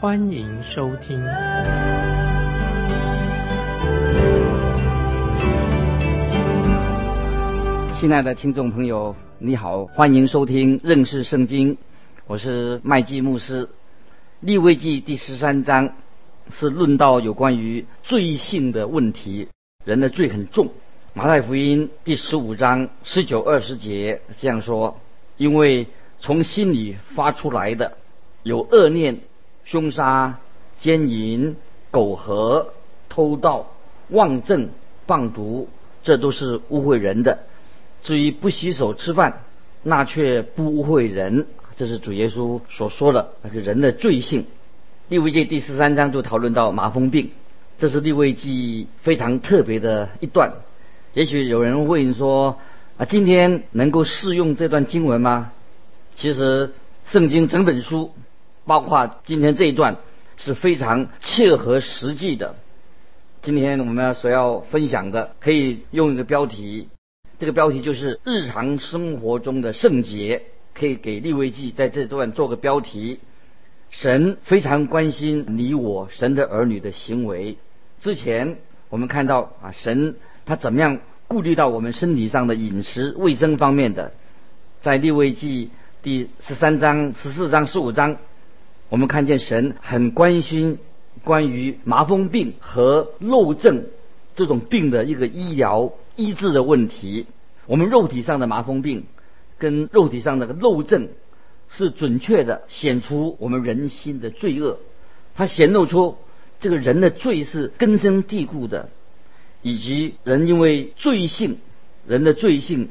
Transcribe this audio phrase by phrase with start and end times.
[0.00, 1.22] 欢迎收听。
[7.92, 11.76] 亲爱的听众朋友，你好，欢迎收听认识圣经。
[12.26, 13.68] 我是麦基牧师。
[14.40, 15.92] 立位记第十三章
[16.50, 19.48] 是论到有关于罪性的问题，
[19.84, 20.70] 人的罪很重。
[21.12, 24.98] 马太福音第十五章十九二十节这样说：
[25.36, 25.86] 因为
[26.20, 27.98] 从心里发出来的
[28.42, 29.18] 有恶念、
[29.70, 30.40] 凶杀、
[30.80, 31.54] 奸淫、
[31.92, 32.72] 苟合、
[33.08, 33.70] 偷盗、
[34.08, 34.70] 妄证、
[35.06, 35.68] 放毒，
[36.02, 37.38] 这都是污秽人的。
[38.02, 39.42] 至于不洗手吃饭，
[39.84, 41.46] 那却不污秽人。
[41.76, 44.46] 这是主耶稣所说的那个人的罪性。
[45.08, 47.30] 利未记第十三章就讨论到麻风病，
[47.78, 50.52] 这是利未记非常特别的一段。
[51.14, 52.58] 也许有人问说：
[52.96, 55.52] 啊，今天能够适用这段经文吗？
[56.16, 56.72] 其实
[57.04, 58.10] 圣经整本书，
[58.64, 59.96] 包括今天这一段，
[60.36, 62.56] 是非常切合实际的。
[63.42, 66.88] 今天我们所要分享的，可以用一个标题，
[67.38, 70.42] 这个标题就是日常生活中的圣洁。
[70.72, 73.18] 可以给利未记在这段做个标题。
[73.90, 77.58] 神非常关心你我神的儿女的行为。
[77.98, 78.56] 之前
[78.88, 80.14] 我们看到啊，神
[80.46, 84.12] 他怎么样顾虑到我们身体上的饮食卫生方面的，
[84.80, 85.70] 在利未记
[86.02, 88.16] 第十三章、十四章、十五章，
[88.90, 90.78] 我们看见神很关心
[91.24, 93.86] 关于麻风病和漏症
[94.34, 97.26] 这种病的一个医疗医治的问题。
[97.66, 99.06] 我们肉体上的麻风病。
[99.58, 101.08] 跟肉体上那个漏症，
[101.68, 104.78] 是准确的显出我们人心的罪恶，
[105.34, 106.16] 它显露出
[106.60, 108.88] 这个人的罪是根深蒂固的，
[109.60, 111.58] 以及人因为罪性，
[112.06, 112.88] 人的罪性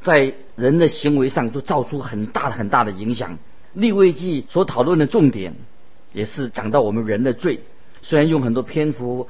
[0.00, 3.36] 在人的行为上都造出很大很大的影响。
[3.76, 5.54] 立位记所讨论的重点，
[6.12, 7.60] 也是讲到我们人的罪，
[8.02, 9.28] 虽然用很多篇幅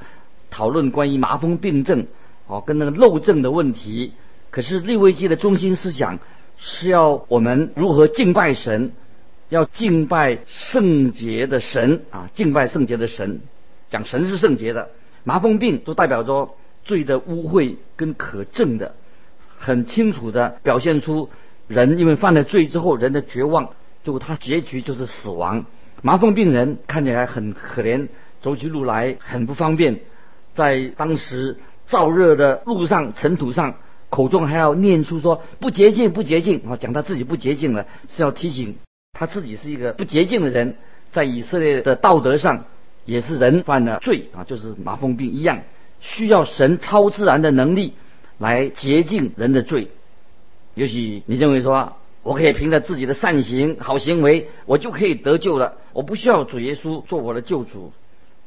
[0.49, 2.07] 讨论关于麻风病症
[2.47, 4.13] 哦跟那个漏症的问题，
[4.49, 6.17] 可是立位记的中心思想。
[6.59, 8.91] 是要我们如何敬拜神，
[9.49, 12.31] 要敬拜圣洁的神啊！
[12.33, 13.41] 敬拜圣洁的神，
[13.91, 14.89] 讲神是圣洁的。
[15.23, 18.95] 麻风病都代表着罪的污秽跟可证的，
[19.55, 21.29] 很清楚的表现出
[21.67, 23.69] 人因为犯了罪之后人的绝望，
[24.07, 25.65] 就他结局就是死亡。
[26.01, 28.07] 麻风病人看起来很可怜，
[28.39, 29.99] 走起路来很不方便，
[30.53, 31.57] 在当时
[31.89, 33.75] 燥热的路上尘土上。
[34.09, 38.77] 口中还要念出说不洁净不洁净啊，讲他自己不洁净了，是要提醒
[39.11, 40.77] 他自己是一个不洁净的人，
[41.09, 42.63] 在以色列的道德上
[43.03, 45.59] 也是人犯了罪啊，就是麻风病一样，
[45.99, 47.95] 需要神超自然的能力
[48.37, 49.89] 来洁净人的罪。
[50.73, 51.97] 也许你认为说，
[52.27, 57.93] 我可以凭着自己的善行好行为，我就可以得救了，我不需要主耶稣做我的救主。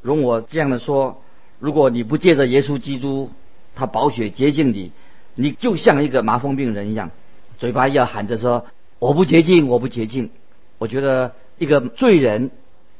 [0.02, 1.22] 容我这样的说，
[1.58, 3.30] 如果你不借着耶稣基督，
[3.74, 4.92] 他宝血洁净你。
[5.34, 7.10] 你就像一个麻风病人一样，
[7.56, 8.66] 嘴巴要喊着说
[8.98, 10.28] 我不洁净，我不洁净。
[10.76, 12.50] 我觉得一个罪人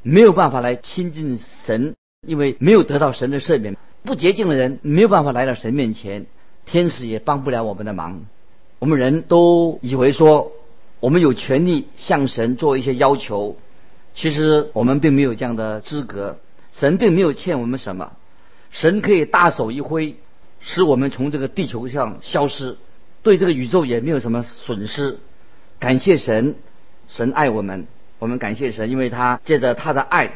[0.01, 1.95] 没有办法来亲近神，
[2.27, 3.77] 因为没有得到神的赦免。
[4.03, 6.25] 不洁净的人没有办法来到神面前，
[6.65, 8.23] 天使也帮不了我们的忙。
[8.79, 10.53] 我们人都以为说
[11.01, 13.57] 我们有权利向神做一些要求，
[14.15, 16.39] 其实我们并没有这样的资格。
[16.73, 18.13] 神并没有欠我们什么，
[18.71, 20.17] 神可以大手一挥。
[20.63, 22.77] 使我们从这个地球上消失，
[23.23, 25.19] 对这个宇宙也没有什么损失。
[25.79, 26.55] 感谢神，
[27.09, 27.87] 神爱我们，
[28.19, 30.35] 我们感谢神，因为他借着他的爱，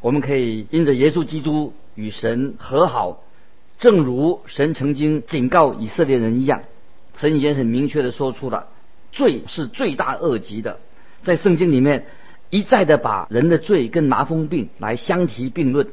[0.00, 3.22] 我们可以因着耶稣基督与神和好。
[3.78, 6.62] 正如神曾经警告以色列人一样，
[7.14, 8.68] 神已经很明确的说出了，
[9.12, 10.78] 罪是罪大恶极的。
[11.22, 12.06] 在圣经里面
[12.50, 15.88] 一再的把人的罪跟麻风病来相提并论，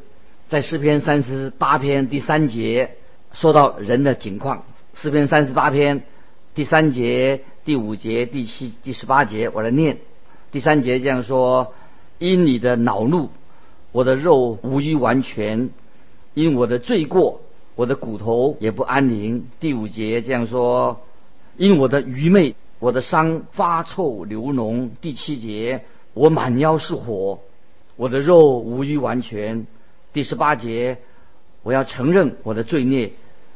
[0.48, 2.96] 在诗篇三十八篇第三节。
[3.34, 4.64] 说到人的情况，
[4.94, 6.04] 诗篇三十八篇
[6.54, 9.98] 第三节、第五节、第七、第十八节，我来念。
[10.54, 11.74] 第三节这样说：
[12.18, 13.30] 因你的恼怒，
[13.92, 15.68] 我的肉无一完全；
[16.34, 17.42] 因我的罪过，
[17.76, 19.48] 我的骨头也不安宁。
[19.60, 21.02] 第五节这样说：
[21.58, 24.90] 因我的愚昧，我的伤发臭流脓。
[25.02, 25.84] 第七节，
[26.14, 27.40] 我满腰是火，
[27.96, 29.66] 我的肉无于完全。
[30.14, 30.98] 第十八节，
[31.64, 33.12] 我要承认我的罪孽，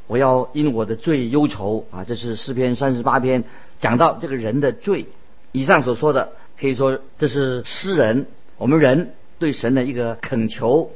[0.07, 2.03] 我要因我的罪忧愁啊！
[2.03, 3.43] 这是诗篇三十八篇
[3.79, 5.05] 讲到这个人的罪。
[5.51, 8.27] 以上所说的可以说这是诗人
[8.57, 10.91] 我们人对神的一个恳求。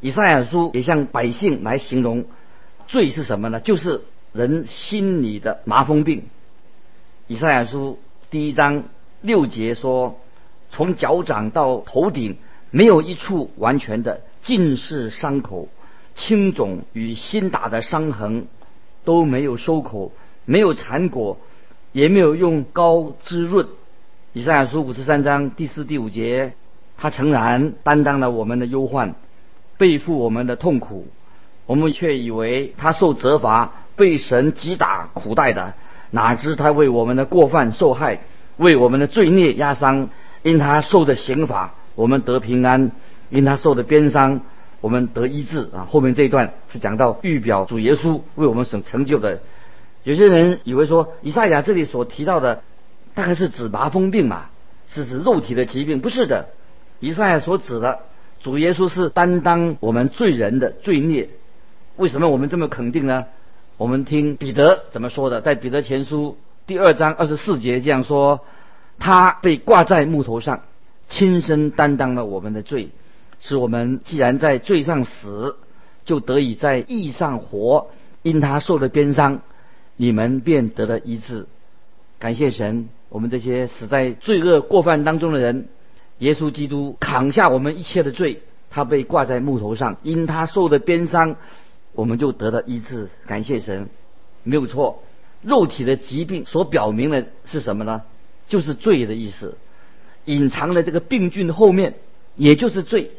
[0.00, 2.26] 以赛亚书也向百姓来形容
[2.86, 3.60] 罪是什么呢？
[3.60, 4.02] 就是
[4.32, 6.24] 人心里的麻风病。
[7.28, 7.98] 以赛亚书
[8.30, 8.84] 第一章
[9.20, 10.20] 六节说
[10.70, 12.36] ：“从脚掌到头顶，
[12.70, 15.68] 没有一处完全的，尽是伤口，
[16.14, 18.46] 青肿与新打的伤痕
[19.04, 20.12] 都没有收口，
[20.44, 21.38] 没有残果，
[21.90, 23.66] 也没有用膏滋润。”
[24.32, 26.52] 以赛亚书五十三章第四、第五节，
[26.96, 29.16] 他诚然担当了我们的忧患，
[29.78, 31.08] 背负我们的痛苦，
[31.66, 35.74] 我们却以为他受责罚，被神击打苦待的。
[36.10, 38.20] 哪知他为我们的过犯受害，
[38.56, 40.08] 为我们的罪孽压伤。
[40.42, 42.90] 因他受的刑罚，我们得平安；
[43.30, 44.42] 因他受的鞭伤，
[44.80, 45.68] 我们得医治。
[45.74, 49.40] 啊，后面这一段是讲到预表主耶稣为我们所成就的。
[50.04, 52.62] 有些人以为说，以赛亚这里所提到的，
[53.14, 54.50] 大概是指麻风病嘛，
[54.86, 56.46] 是指肉体的疾病，不是的。
[57.00, 57.98] 以赛亚所指的
[58.40, 61.28] 主耶稣是担当我们罪人的罪孽。
[61.96, 63.24] 为什么我们这么肯定呢？
[63.78, 68.40] 我们听彼得怎么说的，在彼得前书第二章二十四节这样说：
[68.98, 70.62] 他被挂在木头上，
[71.10, 72.88] 亲身担当了我们的罪，
[73.38, 75.56] 使我们既然在罪上死，
[76.06, 77.88] 就得以在义上活。
[78.22, 79.42] 因他受的鞭伤，
[79.96, 81.46] 你们便得了医治。
[82.18, 85.68] 感谢神，我们这些死在罪恶过犯当中的人，
[86.18, 88.40] 耶稣基督扛下我们一切的罪，
[88.70, 91.36] 他被挂在木头上，因他受的鞭伤。
[91.96, 93.88] 我们就得到医治，感谢神，
[94.44, 95.02] 没有错。
[95.42, 98.02] 肉体的疾病所表明的是什么呢？
[98.48, 99.56] 就是罪的意思。
[100.26, 101.94] 隐藏的这个病菌后面，
[102.36, 103.12] 也就是罪。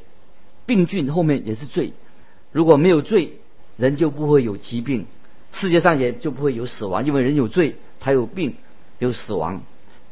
[0.68, 1.94] 病菌后面也是罪。
[2.52, 3.40] 如果没有罪，
[3.78, 5.06] 人就不会有疾病，
[5.52, 7.04] 世界上也就不会有死亡。
[7.04, 8.56] 因为人有罪，才有病，
[9.00, 9.64] 有死亡。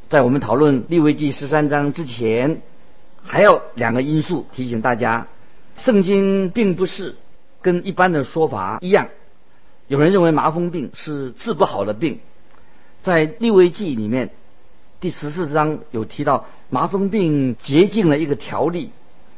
[0.09, 2.61] 在我们讨论利未记十三章之前，
[3.21, 5.27] 还有两个因素提醒大家：
[5.77, 7.15] 圣经并不是。
[7.65, 9.07] 跟一般的说法一样，
[9.87, 12.19] 有人认为麻风病是治不好的病，
[13.01, 14.29] 在利未记里面
[14.99, 18.91] 第十四章有提到麻风病洁净了一个条例，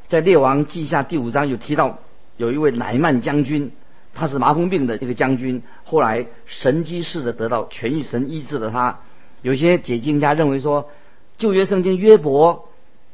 [0.09, 1.99] 在列王记下第五章有提到
[2.35, 3.71] 有一位乃曼将军，
[4.13, 8.99] 他是麻风病的一个将军，后来神机似的得到痊愈，神医治了他。
[9.41, 10.89] 有些解经家认为说
[11.37, 12.67] 旧约圣经约伯，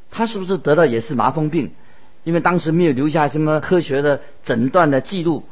[0.09, 1.71] 他是不是得到也是麻风病？
[2.23, 5.43] 因为当时没有留下什么科学的诊断的记录，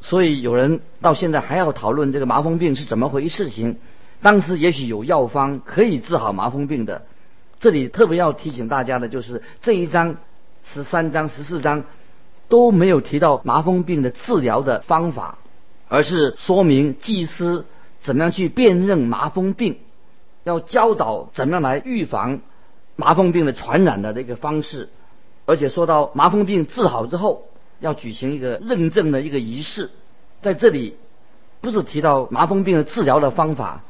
[0.00, 3.76] 所以有人到现在还要讨论这个麻风病是怎么回事情。
[4.20, 7.02] 当时也许有药方可以治好麻风病的。
[7.60, 10.16] 这里特别要提醒大家的就是这一章
[10.64, 11.84] 十三章十四章
[12.48, 15.38] 都没有提到麻风病的治疗的方法，
[15.88, 17.64] 而是说明祭司
[18.00, 19.78] 怎么样去辨认麻风病，
[20.44, 22.40] 要教导怎么样来预防
[22.96, 24.88] 麻风病的传染的这个方式。
[25.48, 27.48] 而且说到麻风病治好之后，
[27.80, 29.88] 要举行一个认证的一个仪式，
[30.42, 30.94] 在这里
[31.62, 33.80] 不是提到麻风病的治疗的方法。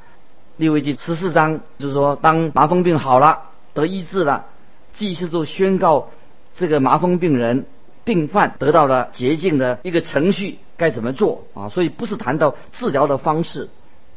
[0.56, 3.43] 利未记十四章就是说，当麻风病好了，
[3.75, 4.47] 得医治了，
[4.92, 6.11] 祭司就宣告
[6.54, 7.66] 这个麻风病人
[8.04, 11.68] 病犯得到了洁净的一个程序该怎么做啊？
[11.68, 13.68] 所以不是谈到治疗的方式。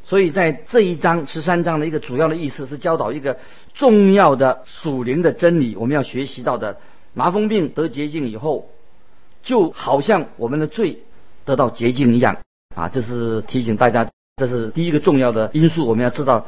[0.03, 3.39] 所以在这一章十三章的一个主要的意思是教导一个
[3.73, 6.77] 重要的属灵的真理，我们要学习到的。
[7.13, 8.69] 麻风病得洁净以后，
[9.43, 10.99] 就好像我们的罪
[11.43, 12.37] 得到洁净一样
[12.73, 12.87] 啊！
[12.87, 16.45] 这是提醒大家，这是第一个重要的因素，我们要知道。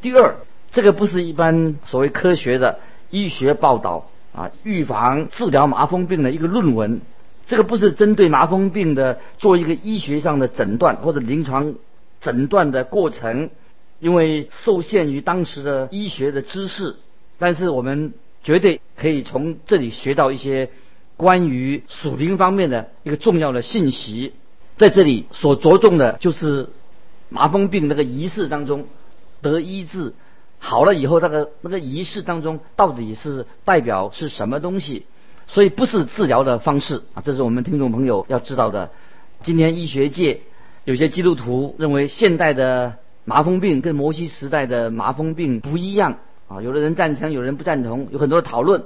[0.00, 0.36] 第二，
[0.70, 2.78] 这个不是一般所谓科学的
[3.10, 7.00] 医学报道啊，预防治疗麻风病的一个论文，
[7.44, 11.74] 这个不是针对麻风病的做一个医学上的诊断或者临床
[12.20, 13.50] 诊断的过程，
[13.98, 16.94] 因为受限于当时的医学的知识，
[17.38, 18.14] 但是我们。
[18.44, 20.70] 绝对可以从这里学到一些
[21.16, 24.34] 关于属灵方面的一个重要的信息。
[24.76, 26.68] 在这里所着重的就是
[27.28, 28.86] 麻风病那个仪式当中
[29.40, 30.12] 得医治
[30.58, 35.06] 好了以后，那个那个仪式当中到底是代表是什么东西？
[35.46, 38.90] 所以不是治疗的方式啊，这是我们听众朋友要知道的。
[39.42, 40.40] 今天医学界
[40.84, 46.18] 有些基督徒认为现代的麻风病跟摩西时代的麻风病不一样。
[46.48, 48.84] 啊，有的人赞成，有人不赞同，有很多的讨论。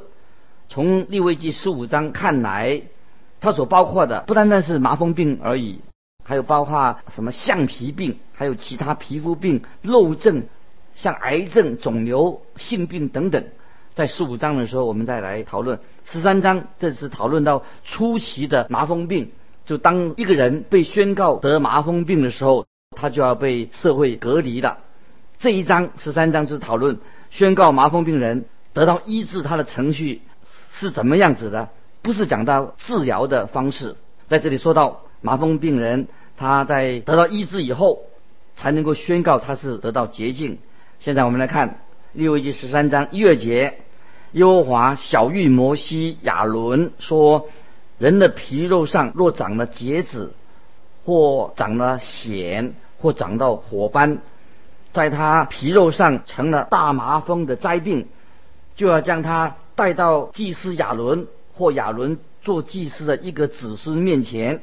[0.69, 2.83] 从利未记十五章看来，
[3.41, 5.81] 它所包括的不单单是麻风病而已，
[6.25, 10.45] 还有包括什么橡皮病，还有其他皮肤病、肉症，
[10.95, 13.45] 像癌症、肿瘤、性病等等。
[13.95, 15.81] 在十五章的时候我们再来讨论。
[16.05, 19.33] 十三章这次讨论到初期的麻风病，
[19.67, 24.79] 就当一个人被宣告得麻风病的时候，他就要被社会隔离了。
[25.39, 26.99] 这一章十三章是讨论
[27.31, 30.23] 宣告麻风病人得到医治，他的程序
[30.73, 31.69] 是怎么样子的，
[32.03, 33.97] 不是讲到治疗的方式。
[34.27, 38.01] 在这里说到麻风病人他在得到医治以后，
[38.57, 40.59] 才能够宣告他是得到洁净。
[41.01, 41.79] 现在我们来看
[42.13, 43.79] 利未记十三章一二节，
[44.33, 47.49] 耶和华小玉摩西亚伦说：
[47.99, 50.33] 人的皮肉上若长了结子，
[51.05, 54.19] 或长了癣，或长到火斑。
[54.93, 58.09] 在他皮肉上成了大麻风的灾病，
[58.75, 64.63] 就要将他带到祭司亚伦或亚伦做祭司的一个子孙面前。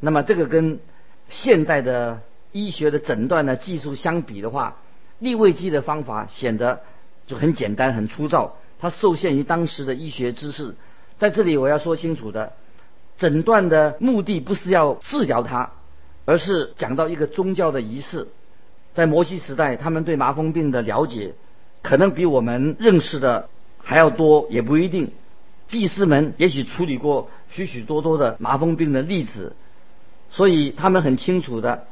[0.00, 0.80] 那么这个跟
[1.28, 2.20] 现代的
[2.52, 4.76] 医学的诊断的技术相比的话，
[5.18, 6.80] 立位机的方法显得
[7.26, 10.74] 就很简单、很粗糙，它受限于当时的医学知识。
[11.18, 12.52] 在这里我要说清楚的，
[13.18, 15.70] 诊断的目的不是要治疗他，
[16.24, 18.28] 而是讲到一个宗教的仪式。
[18.96, 21.34] 在摩西时代，他们对麻风病的了解，
[21.82, 25.10] 可能比我们认识的还要多，也不一定。
[25.68, 29.54] 祭司们也许处理过许许多多的麻风病的例子，
[30.30, 31.84] 所以他们很清楚的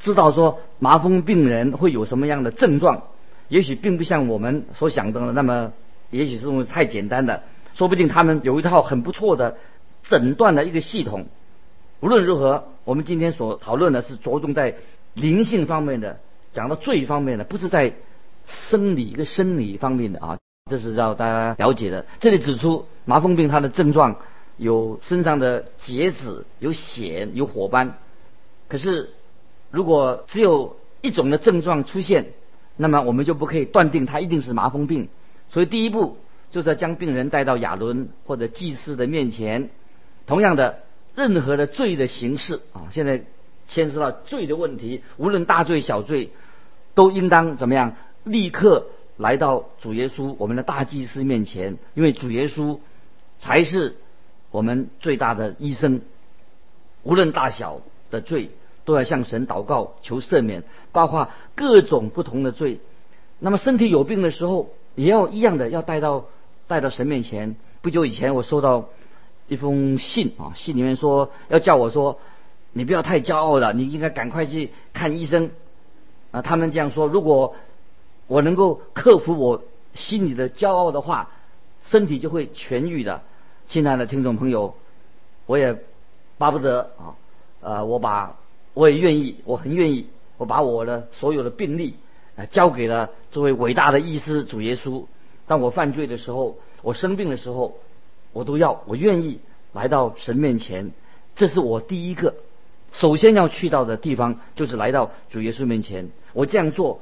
[0.00, 3.04] 知道说麻风病人会有什么样的症状。
[3.46, 5.72] 也许并不像我们所想的那么，
[6.10, 7.44] 也许是太简单的。
[7.74, 9.58] 说不定他们有一套很不错的
[10.02, 11.26] 诊断的一个系统。
[12.00, 14.74] 无论如何，我们今天所讨论的是着重在
[15.14, 16.18] 灵性方面的。
[16.52, 17.92] 讲到罪方面的，不是在
[18.46, 20.38] 生理跟生理方面的啊，
[20.70, 22.06] 这是要大家了解的。
[22.18, 24.16] 这里指出麻风病它的症状
[24.56, 27.98] 有身上的结子、有癣、有火斑。
[28.68, 29.10] 可是
[29.70, 32.32] 如果只有一种的症状出现，
[32.76, 35.08] 那么我们就不可以断定它一定是麻风病。
[35.50, 36.16] 所以第一步
[36.50, 39.70] 就是要将病人带到亚伦或者祭司的面前。
[40.26, 40.80] 同样的，
[41.14, 43.24] 任何的罪的形式啊，现在。
[43.68, 46.30] 牵涉到罪的问题，无论大罪小罪，
[46.94, 47.94] 都应当怎么样？
[48.24, 52.78] 立刻来到主耶稣，我们的大祭司面前，因为主耶稣
[53.38, 53.96] 才是
[54.50, 56.00] 我们最大的医生。
[57.02, 58.50] 无论大小的罪，
[58.84, 62.80] 都要向神祷告求赦免，包括各种不同的罪。
[63.38, 66.24] 那么身体有病的时候，也要一样的要带到
[66.66, 67.56] 带到神面前。
[67.82, 68.88] 不久以前，我收到
[69.46, 72.18] 一封信啊，信里面说要叫我说。
[72.72, 75.50] 你不要太骄傲了，你应该赶快去看医生。
[76.30, 77.54] 啊，他们这样说：如果
[78.26, 79.62] 我能够克服我
[79.94, 81.30] 心里的骄傲的话，
[81.86, 83.22] 身体就会痊愈的。
[83.66, 84.74] 亲爱的听众朋友，
[85.46, 85.76] 我也
[86.36, 87.16] 巴不得啊，
[87.60, 88.36] 呃，我把
[88.74, 90.06] 我也愿意，我很愿意，
[90.36, 91.96] 我把我的所有的病例
[92.36, 95.04] 啊交给了这位伟大的医师主耶稣。
[95.46, 97.78] 当我犯罪的时候，我生病的时候，
[98.34, 99.40] 我都要，我愿意
[99.72, 100.90] 来到神面前。
[101.34, 102.34] 这是我第一个。
[102.92, 106.08] 首先要去到的地方就是来到主耶稣面前。
[106.32, 107.00] 我这样做，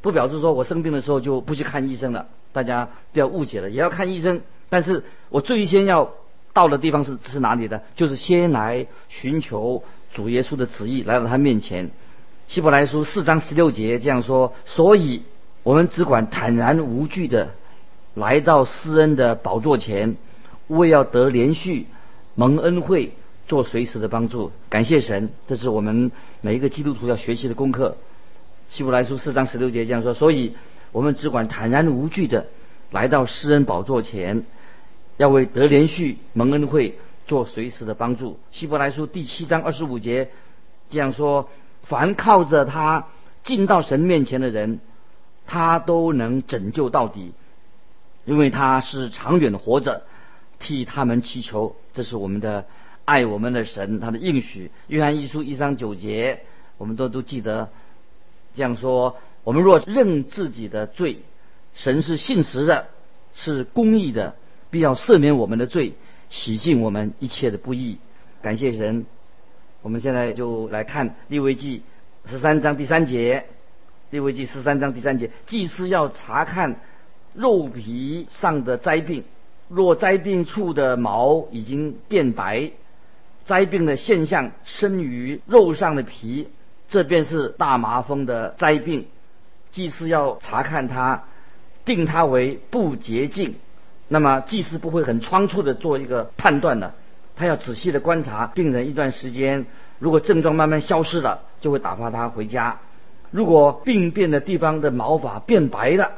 [0.00, 2.26] 不表示说我生病的时候就不去看医生了。
[2.52, 4.40] 大家不要误解了，也要看医生。
[4.68, 6.10] 但是我最先要
[6.52, 7.82] 到的地方是是哪里的？
[7.94, 11.90] 就是先来寻求主耶稣的旨意，来到他面前。
[12.48, 15.22] 希伯来书四章十六节这样说：所以
[15.62, 17.50] 我们只管坦然无惧的
[18.14, 20.16] 来到施恩的宝座前，
[20.68, 21.86] 为要得连续
[22.34, 23.12] 蒙恩惠。
[23.46, 26.10] 做随时的帮助，感谢神，这是我们
[26.40, 27.96] 每一个基督徒要学习的功课。
[28.68, 30.56] 希伯来书四章十六节这样说，所以
[30.90, 32.46] 我们只管坦然无惧的
[32.90, 34.44] 来到施恩宝座前，
[35.16, 36.98] 要为德连续蒙恩会
[37.28, 38.40] 做随时的帮助。
[38.50, 40.30] 希伯来书第七章二十五节
[40.90, 41.48] 这样说，
[41.84, 43.06] 凡靠着他
[43.44, 44.80] 进到神面前的人，
[45.46, 47.32] 他都能拯救到底，
[48.24, 50.02] 因为他是长远的活着，
[50.58, 51.76] 替他们祈求。
[51.94, 52.66] 这是我们的。
[53.06, 54.70] 爱我们的神，他的应许。
[54.88, 56.40] 约翰一书一章九节，
[56.76, 57.70] 我们都都记得
[58.54, 61.20] 这样说：我们若认自己的罪，
[61.72, 62.88] 神是信实的，
[63.32, 64.34] 是公义的，
[64.70, 65.94] 必要赦免我们的罪，
[66.30, 67.98] 洗净我们一切的不义。
[68.42, 69.06] 感谢神。
[69.82, 71.82] 我们现在就来看利未记
[72.24, 73.46] 十三章第三节。
[74.10, 76.76] 利未记十三章第三节，祭司要查看
[77.34, 79.22] 肉皮上的灾病，
[79.68, 82.72] 若灾病处的毛已经变白。
[83.46, 86.48] 灾病的现象生于肉上的皮，
[86.90, 89.06] 这便是大麻风的灾病。
[89.70, 91.24] 祭司要查看它，
[91.84, 93.54] 定它为不洁净。
[94.08, 96.92] 那么祭司不会很仓促的做一个判断的，
[97.36, 99.66] 他要仔细的观察病人一段时间。
[99.98, 102.78] 如果症状慢慢消失了，就会打发他回家。
[103.30, 106.12] 如果病变的地方的毛发变白了，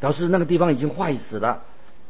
[0.00, 1.62] 表示那个地方已经坏死了。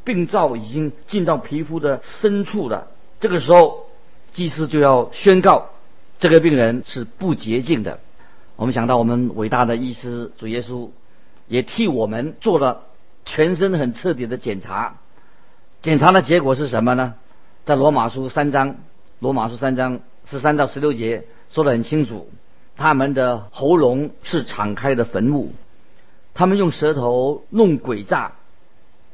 [0.04, 2.88] 病灶已经进到皮肤的深处了。
[3.20, 3.86] 这个时候，
[4.34, 5.70] 祭司就要宣告
[6.18, 8.00] 这个病人是不洁净的。
[8.56, 10.90] 我们想到我们伟大的医师主耶稣，
[11.48, 12.82] 也替我们做了
[13.24, 14.96] 全身很彻底的检查。
[15.80, 17.14] 检查的结果是什么呢？
[17.64, 18.76] 在罗马书三章，
[19.20, 22.28] 罗马书三章十三到十六节说得很清楚，
[22.76, 25.52] 他们的喉咙是敞开的坟墓，
[26.34, 28.32] 他们用舌头弄诡诈，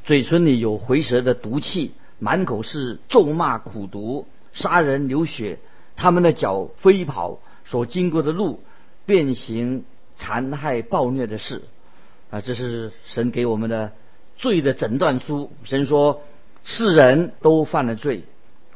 [0.05, 5.59] 嘴唇里有回舌的毒气，满口是咒骂苦毒，杀人流血，
[5.97, 8.61] 他们的脚飞跑，所经过的路。
[9.07, 11.63] 变形、残害、暴虐的事，
[12.31, 13.91] 啊，这是神给我们的
[14.37, 15.51] 罪的诊断书。
[15.65, 16.23] 神说，
[16.63, 18.23] 世人都犯了罪，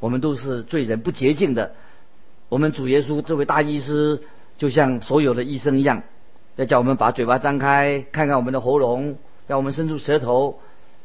[0.00, 1.76] 我们都是罪人，不洁净的。
[2.48, 4.22] 我们主耶稣这位大医师，
[4.58, 6.02] 就像所有的医生一样，
[6.56, 10.58] 要叫我们把嘴巴张开，看看我们的喉咙，让我们伸出舌头，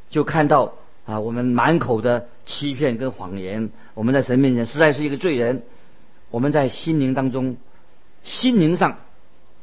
[0.10, 0.74] 就看到
[1.10, 3.72] 啊，我们满口的欺骗跟谎言。
[3.96, 5.64] 我们在神面前实在是一个罪人。
[6.30, 7.58] 我们在心灵当中，
[8.22, 8.98] 心灵上。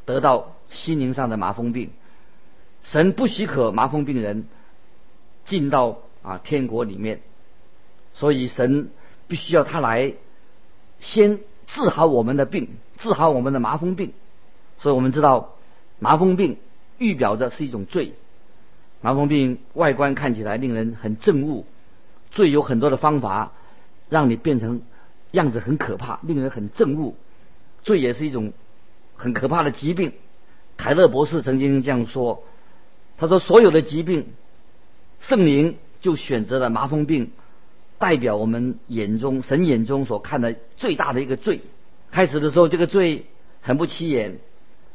[0.04, 1.90] 得到心灵上的麻风病，
[2.84, 4.46] 神不许可麻风病人
[5.44, 7.22] 进到啊天国里面，
[8.14, 8.90] 所以神
[9.26, 10.14] 必须要他来
[11.00, 14.12] 先治好我们的病，治好我们的麻风病。
[14.78, 15.56] 所以我们知道
[15.98, 16.56] 麻风病
[16.98, 18.12] 预表着是一种罪，
[19.00, 21.64] 麻风病外观看起来令人很憎恶，
[22.30, 23.52] 罪有很多的方法
[24.08, 24.82] 让你变成
[25.30, 27.14] 样子很可怕，令人很憎恶，
[27.82, 28.52] 罪也是一种。
[29.18, 30.12] 很可怕的疾病，
[30.76, 32.44] 凯勒博士曾经这样说
[33.16, 34.26] ：“他说，所有的疾病，
[35.20, 37.30] 圣灵就选择了麻风病，
[37.96, 41.62] 代表我们眼中神眼中所看的最大的一个罪。
[42.10, 43.24] 开始的时候，这个罪
[43.62, 44.38] 很不起眼，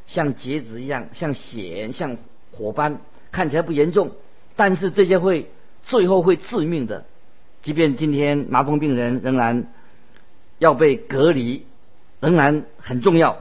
[0.06, 2.18] 像结子一样，像血，像
[2.52, 4.12] 火斑，看起来不严重。
[4.56, 5.50] 但是这些会
[5.84, 7.06] 最后会致命的。
[7.62, 9.68] 即便今天麻风病人仍然
[10.58, 11.66] 要被隔离，
[12.20, 13.38] 仍然很重要。”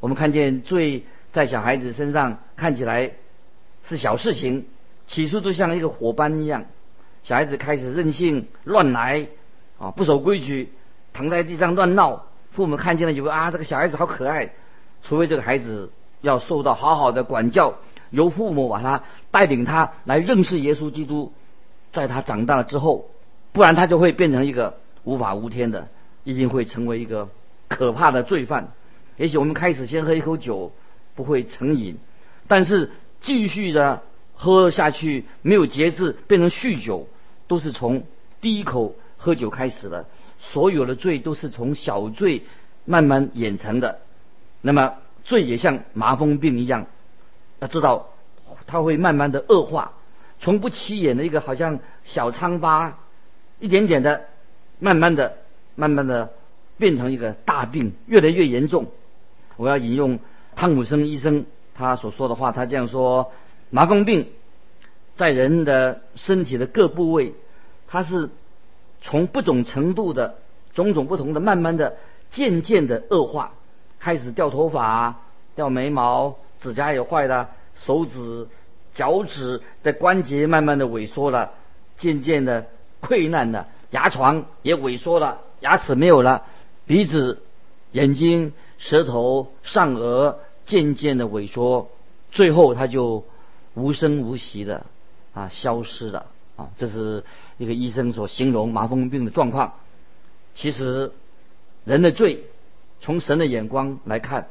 [0.00, 3.12] 我们看见罪在小孩子身上看起来
[3.84, 4.66] 是小事情，
[5.06, 6.64] 起初都像一个火斑一样，
[7.22, 9.28] 小孩子开始任性乱来
[9.78, 10.72] 啊，不守规矩，
[11.12, 14.50] 躺在地上乱闹，父母看见了以为啊，这个小孩子好可爱，
[15.02, 17.74] 除非这个孩子要受到好好的管教，
[18.12, 21.32] 由父母把他带领他来认识耶稣基督，
[21.92, 23.10] 在他长大了之后，
[23.52, 25.88] 不然他就会变成一个无法无天的，
[26.22, 27.28] 一定会成为一个
[27.68, 28.68] 可怕的罪犯。
[29.16, 30.72] 也许我们开始先喝一口酒，
[31.14, 31.96] 不会成瘾，
[32.46, 34.02] 但是继续的
[34.34, 37.08] 喝下去没有节制，变成酗酒，
[37.48, 38.04] 都是从
[38.40, 40.06] 第一口喝酒开始的。
[40.38, 42.42] 所有的罪都是从小罪
[42.84, 44.00] 慢慢演成的。
[44.60, 46.86] 那么罪也像麻风病一样，
[47.62, 48.08] 要知道
[48.66, 49.92] 它会慢慢的恶化，
[50.40, 52.98] 从不起眼的一个好像小疮疤，
[53.60, 54.24] 一点点的，
[54.80, 55.36] 慢慢的、
[55.76, 56.32] 慢慢的
[56.76, 58.88] 变成一个大病，越来越严重。
[59.56, 60.18] 我要引用
[60.56, 63.30] 汤姆森医生他所说的话，他这样说：
[63.70, 64.26] 麻风病
[65.14, 67.32] 在人的身体的各部位，
[67.86, 68.28] 它是
[69.00, 70.34] 从不同程度的、
[70.74, 71.94] 种种不同的，慢慢的、
[72.28, 73.52] 渐渐的恶化，
[74.00, 75.20] 开始掉头发、
[75.54, 78.46] 掉眉毛、指甲也坏了，手指、
[78.94, 81.52] 脚趾的关节慢慢的萎缩了，
[81.96, 82.66] 渐渐的
[83.00, 86.44] 溃烂了，牙床也萎缩了，牙齿没有了，
[86.86, 87.42] 鼻子、
[87.92, 88.52] 眼睛。
[88.78, 91.88] 舌头、上颚渐渐的萎缩，
[92.32, 93.24] 最后它就
[93.74, 94.86] 无声无息的
[95.34, 96.70] 啊消失了啊！
[96.76, 97.22] 这是
[97.58, 99.74] 一个医生所形容麻风病的状况。
[100.52, 101.12] 其实
[101.84, 102.46] 人的罪，
[103.00, 104.48] 从神的眼光来看，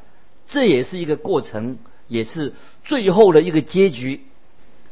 [0.48, 1.78] 这也是一个过程，
[2.12, 4.22] 也是最后的一个结局。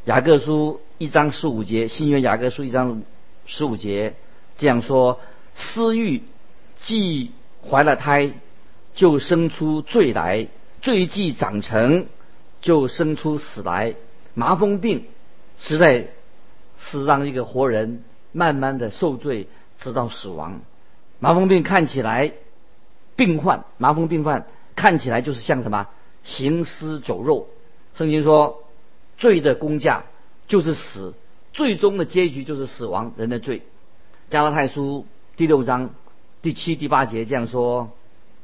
[0.05, 3.03] 雅各书一章十五节，新约雅各书一章
[3.45, 4.15] 十五节
[4.57, 5.19] 这样说：
[5.53, 6.23] 私欲
[6.79, 7.31] 既
[7.69, 8.31] 怀了胎。
[8.95, 10.47] 就生出罪来，
[10.81, 12.07] 罪既长成，
[12.59, 13.95] 就生出死来。
[14.33, 15.05] 麻风病
[15.57, 16.07] 实在
[16.77, 18.03] 是让一个活人
[18.33, 20.59] 慢慢的受罪，直到死亡。
[21.19, 22.33] 麻风病看起来，
[23.15, 25.87] 病患麻风病患看起来就是像什么
[26.23, 27.47] 行尸走肉。
[27.95, 28.63] 圣经说，
[29.17, 30.05] 罪的工价
[30.47, 31.13] 就是死，
[31.53, 33.13] 最终的结局就是死亡。
[33.17, 33.63] 人的罪，
[34.29, 35.05] 加拉太书
[35.35, 35.89] 第六章
[36.41, 37.91] 第七、第八节这样说。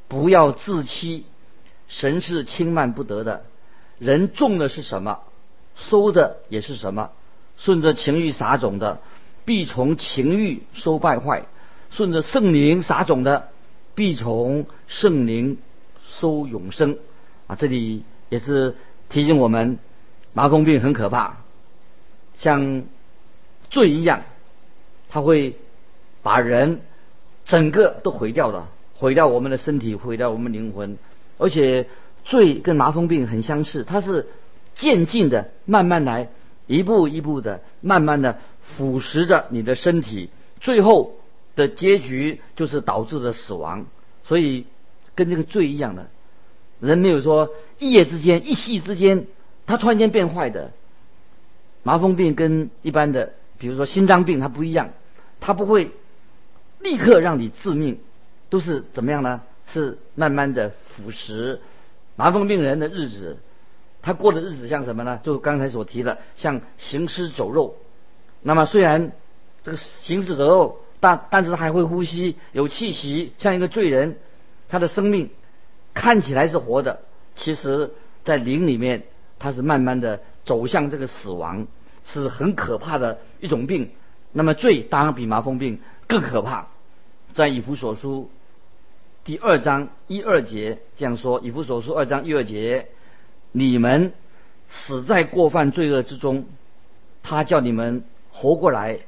[0.08, 1.24] 不要自欺，
[1.88, 3.44] 神是轻慢不得的。
[3.98, 5.20] 人种的是什么，
[5.74, 7.10] 收的也是什么。
[7.56, 9.00] 顺着情欲撒种的，
[9.44, 11.46] 必从情欲收败坏；
[11.90, 13.48] 顺着圣灵撒种的，
[13.96, 15.58] 必从圣灵
[16.08, 16.98] 收永生。
[17.46, 18.74] 啊，这里也是
[19.08, 19.78] 提醒我们，
[20.32, 21.38] 麻风病很可怕，
[22.36, 22.82] 像
[23.70, 24.22] 罪一样，
[25.08, 25.56] 它会
[26.22, 26.80] 把人
[27.44, 30.98] 整个都毁掉的，毁掉我们的身体，毁掉我们灵魂。
[31.38, 31.86] 而且
[32.24, 34.26] 罪跟麻风病很相似，它是
[34.74, 36.28] 渐进的，慢慢来，
[36.66, 40.30] 一步一步的，慢慢的腐蚀着你的身体，
[40.60, 41.14] 最后
[41.54, 43.86] 的结局就是导致的死亡。
[44.24, 44.66] 所以
[45.14, 46.08] 跟这个罪一样的，
[46.80, 49.26] 人没有说一夜之间、一夕之间，
[49.66, 50.72] 他突然间变坏的。
[51.82, 54.90] 麻风病跟一般的，比如说心脏病，它不一样，
[55.38, 55.92] 它不会
[56.80, 57.98] 立刻让你致命，
[58.50, 59.42] 都是怎么样呢？
[59.68, 61.58] 是慢慢的腐蚀。
[62.16, 63.38] 麻风病人的日子，
[64.02, 65.20] 他过的日子像什么呢？
[65.22, 67.76] 就刚才所提的，像行尸走肉。
[68.42, 69.12] 那么虽然
[69.62, 74.16] 这个行尸走肉，但但是他还会呼吸，有气息，像一个罪人，
[74.68, 75.30] 他的生命
[75.96, 77.00] 看起来是活的，
[77.34, 77.90] 其实
[78.22, 79.04] 在灵里面，
[79.38, 81.66] 他是慢慢的走向这个死亡。
[82.08, 83.90] 是很可怕的一种病，
[84.30, 86.68] 那么罪当然比麻风病更可怕。
[87.32, 88.30] 在以弗所书
[89.24, 92.86] 第二章一二节这样说：以弗所书二章一二节，
[93.50, 94.12] 你们
[94.68, 96.46] 死在过犯罪恶之中，
[97.24, 99.00] 他叫你们活过来。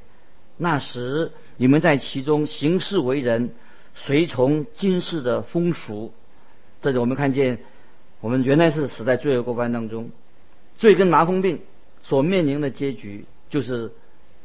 [0.57, 3.51] 那时你们在其中行事为人，
[3.95, 6.11] 随从今世的风俗。
[6.81, 7.59] 这里我们看见，
[8.21, 10.11] 我们原来是死在罪恶过犯当中，
[10.77, 11.61] 罪跟麻风病。
[12.01, 13.91] 所面临的结局就是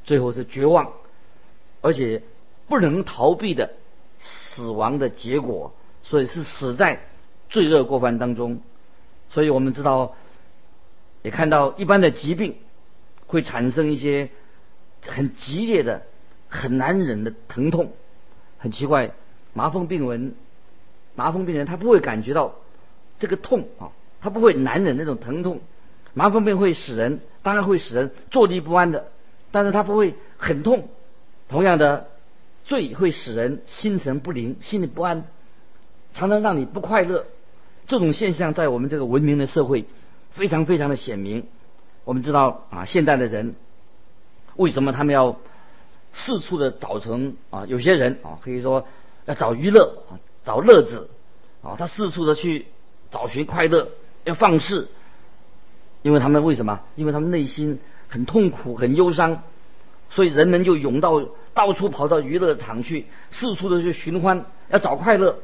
[0.03, 0.93] 最后是绝望，
[1.81, 2.21] 而且
[2.67, 3.71] 不能逃避的
[4.19, 6.99] 死亡的结果，所以是死在
[7.49, 8.61] 罪恶过犯当中。
[9.31, 10.17] 所以我们知道，
[11.23, 12.57] 也看到一般的疾病
[13.29, 14.31] 会产生一些
[15.07, 16.03] 很激烈的、
[16.49, 17.93] 很难忍的疼痛。
[18.59, 19.13] 很奇怪，
[19.53, 20.35] 麻风病人，
[21.15, 22.55] 麻风病人他不会感觉到
[23.19, 25.61] 这个痛啊，他不会难忍那种疼痛。
[26.13, 29.09] 麻风病会使人，当然会使人坐立不安的，
[29.51, 30.89] 但是他不会很痛。
[31.49, 32.09] 同样的，
[32.65, 35.25] 醉会使人心神不宁、心里不安，
[36.13, 37.27] 常常让你不快乐。
[37.87, 39.85] 这种现象在我们这个文明的社会
[40.31, 41.47] 非常非常的显明。
[42.05, 43.55] 我们知道啊，现代的人
[44.57, 45.37] 为什么他们要
[46.13, 47.67] 四处的找成啊？
[47.67, 48.87] 有些人啊，可以说
[49.27, 51.09] 要找娱乐啊，找乐子
[51.63, 52.67] 啊，他四处的去
[53.11, 53.89] 找寻快乐，
[54.25, 54.89] 要放肆。
[56.03, 56.83] 因为他们为什么？
[56.97, 57.79] 因为他们内心
[58.09, 59.43] 很痛苦、很忧伤，
[60.11, 65.39] 所以人们就涌到到处跑到娱乐场去，四处的去寻欢，要找快乐。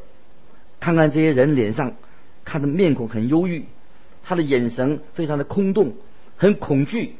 [0.78, 1.94] 看看这些人脸上，
[2.44, 3.64] 看的面孔很忧郁，
[4.22, 5.94] 他的眼神非常的空洞，
[6.36, 7.16] 很恐惧。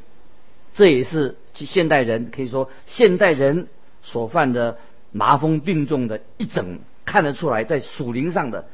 [0.75, 3.69] 这也是现代人可以说现代人
[4.03, 4.77] 所犯的
[5.13, 6.79] 麻风病重的一整
[7.11, 8.69] 看得出来，在属灵上的、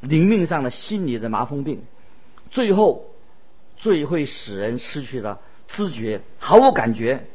[0.00, 1.82] 灵命上的心理的麻风病，
[2.50, 3.04] 最后。
[3.78, 7.26] 最会使人失去了知觉，毫无感觉，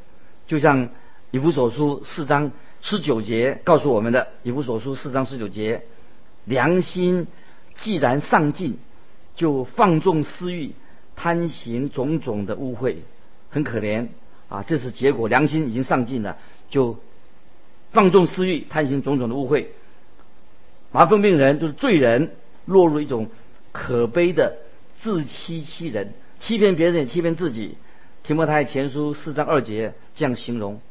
[0.47, 0.89] 就像
[1.29, 4.27] 以弗所书四章十九节告诉我们的。
[4.41, 5.83] 以弗所书四章十九节，
[6.45, 7.27] 良心
[7.75, 8.79] 既然丧尽，
[9.35, 10.73] 就放纵私欲，
[11.15, 12.95] 贪行种种的污秽，
[13.51, 14.07] 很可怜
[14.49, 14.63] 啊！
[14.65, 16.37] 这是结果，良心已经丧尽了，
[16.71, 16.97] 就
[17.91, 19.67] 放纵私欲，贪行种种的污秽。
[20.91, 22.31] 麻风病人就是罪人，
[22.65, 23.29] 落入一种
[23.71, 24.57] 可悲的
[24.95, 26.13] 自欺欺人。
[26.39, 27.77] 欺骗别人也欺骗自己，
[28.27, 30.81] 《提摩太前书》四章二节这样形容：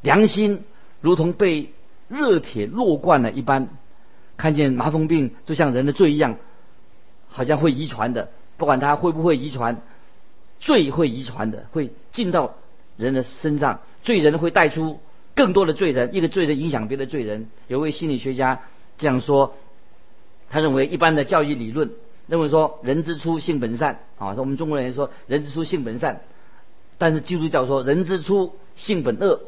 [0.00, 0.64] 良心
[1.00, 1.72] 如同被
[2.08, 3.68] 热铁烙惯了一般，
[4.36, 6.36] 看见麻风病就像人的罪一样，
[7.28, 8.30] 好像会遗传的。
[8.56, 9.82] 不管他会不会遗传，
[10.58, 12.56] 罪会遗传的，会进到
[12.96, 14.98] 人的身上，罪人会带出
[15.36, 17.48] 更多的罪人，一个罪人影响别的罪人。
[17.68, 18.62] 有位心理学家
[18.98, 19.54] 这样说，
[20.50, 21.90] 他认为一般的教育理论。
[22.26, 26.20] 认为说人之初性本善啊，说我们中国人说人之初性本善，
[26.98, 29.40] 但是基督教说人之初性本恶。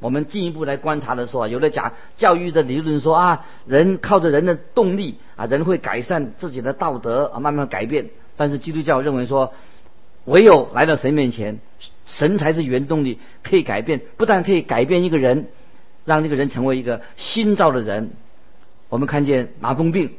[0.00, 8.10] 我们进一步来观察的时候啊，有的讲教育的理论说啊，人靠着人的动力啊，人会改善自己的道德啊，慢慢改变。
[8.36, 9.52] 但是基督教认为说，
[10.24, 11.60] 唯有来到神面前，
[12.04, 15.46] 神才是原动力，可以改变，不但可以改变一个人，
[16.04, 18.10] 让那个人成为一个新造的人。
[18.94, 20.12] 我们看见麻风病。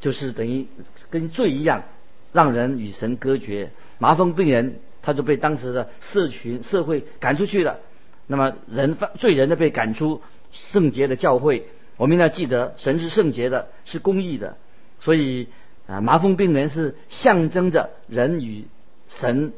[0.00, 0.66] 就是等于
[1.10, 1.84] 跟罪一样，
[2.32, 3.70] 让人与神隔绝。
[3.98, 7.78] 麻风病人他就被当时的社群社会赶出去了。
[8.26, 11.68] 那么人犯罪人呢被赶出圣洁的教会。
[11.98, 14.56] 我们要记得，神是圣洁的，是公义的。
[14.98, 15.48] 所以
[15.86, 18.64] 啊，麻风病人是象征着人与
[19.06, 19.52] 神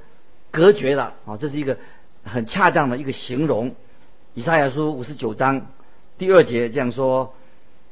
[0.50, 1.78] 隔绝了啊，这是一个
[2.24, 3.74] 很恰当的一个形容。
[4.34, 5.68] 以赛亚书五十九章
[6.18, 7.34] 第二节这样说：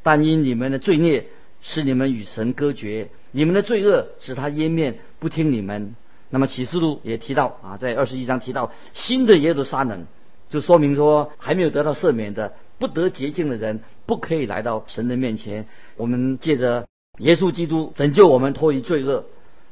[0.03, 1.27] 但因你们的罪孽。
[1.65, 5.95] 使你们与神隔绝，你们的罪恶使他湮灭，不听你们。
[6.29, 10.07] 那么启示录也提到啊，在二十一章提到新的耶路撒冷
[10.51, 15.69] 就说明说还没有得到赦免的、不得洁净的人，不可以来到神的面前。
[15.97, 16.89] 我们借着
[17.19, 19.25] 耶稣基督拯救我们脱离罪恶，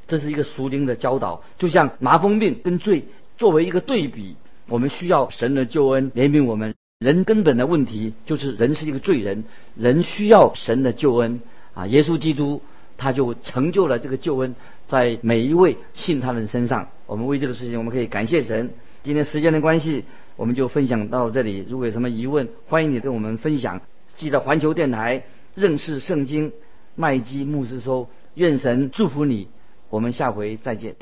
[0.07, 1.43] 这是一个属灵的教导。
[1.59, 4.37] 就像麻风病跟罪作为一个对比，
[4.69, 6.77] 我们需要神的救恩怜悯我们。
[7.01, 11.41] 人根本的问题就是人是一个罪人，人需要神的救恩
[11.73, 11.87] 啊！
[11.87, 12.61] 耶稣基督
[12.99, 14.55] 他就成就了这个救恩，
[14.87, 16.89] 在每一位信他的人身上。
[17.07, 18.69] 我们为这个事情，我们可以感谢神。
[19.03, 20.05] 今天时间的关系，
[20.37, 21.65] 我们就分享到这里。
[21.71, 23.81] 如果有什么疑问，欢迎你跟我们分享。
[24.15, 25.23] 记得环球电台
[25.55, 26.53] 认识圣经
[26.97, 29.49] 麦基牧师说：“愿神祝福你。”
[29.89, 30.97] 我们下回再见。